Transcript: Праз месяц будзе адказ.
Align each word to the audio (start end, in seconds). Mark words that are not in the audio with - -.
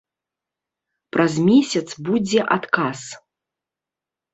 Праз 1.17 1.33
месяц 1.51 1.85
будзе 2.11 2.41
адказ. 2.59 2.99